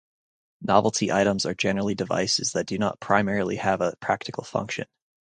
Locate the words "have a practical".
3.57-4.43